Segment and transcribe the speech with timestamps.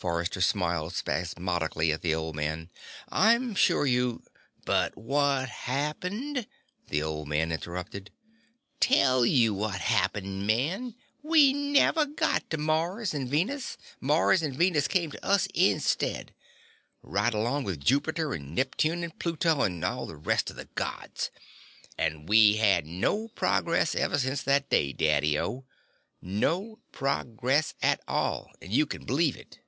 [0.00, 2.70] Forrester smiled spasmically at the old man.
[3.10, 4.22] "I'm sure you"
[4.64, 6.46] "But what happened?"
[6.88, 8.10] the old man interrupted.
[8.80, 10.94] "Tell you what happened, man.
[11.22, 13.76] We never got to Mars and Venus.
[14.00, 16.32] Mars and Venus came to us instead.
[17.02, 21.30] Right along with Jupiter and Neptune and Pluto and all the rest of the Gods.
[21.98, 25.66] And we had no progress ever since that day, Daddy O,
[26.22, 29.58] no progress at all and you can believe it."